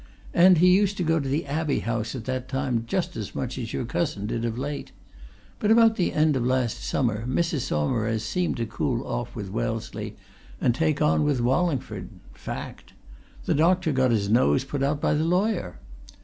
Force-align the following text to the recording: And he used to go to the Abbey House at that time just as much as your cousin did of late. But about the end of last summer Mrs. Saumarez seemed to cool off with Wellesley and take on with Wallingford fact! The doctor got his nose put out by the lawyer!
And 0.33 0.57
he 0.57 0.73
used 0.75 0.97
to 0.97 1.03
go 1.03 1.19
to 1.19 1.29
the 1.29 1.45
Abbey 1.45 1.81
House 1.81 2.15
at 2.15 2.25
that 2.25 2.49
time 2.49 2.85
just 2.87 3.15
as 3.15 3.35
much 3.35 3.59
as 3.59 3.71
your 3.71 3.85
cousin 3.85 4.25
did 4.25 4.45
of 4.45 4.57
late. 4.57 4.91
But 5.59 5.69
about 5.69 5.95
the 5.95 6.11
end 6.11 6.35
of 6.35 6.43
last 6.43 6.83
summer 6.83 7.23
Mrs. 7.27 7.67
Saumarez 7.67 8.23
seemed 8.23 8.57
to 8.57 8.65
cool 8.65 9.05
off 9.05 9.35
with 9.35 9.51
Wellesley 9.51 10.15
and 10.59 10.73
take 10.73 11.03
on 11.03 11.23
with 11.23 11.39
Wallingford 11.39 12.09
fact! 12.33 12.93
The 13.45 13.53
doctor 13.53 13.91
got 13.91 14.09
his 14.09 14.27
nose 14.27 14.63
put 14.63 14.81
out 14.81 14.99
by 14.99 15.13
the 15.13 15.23
lawyer! 15.23 15.77